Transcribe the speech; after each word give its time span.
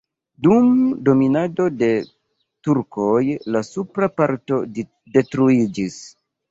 Dum 0.45 0.69
dominado 1.09 1.67
de 1.83 1.91
turkoj 2.69 3.21
la 3.53 3.65
supra 3.71 4.13
parto 4.19 4.61
detruiĝis. 4.83 6.05